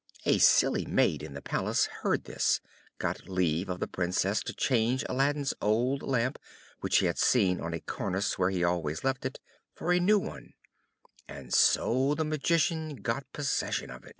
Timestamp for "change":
4.51-5.03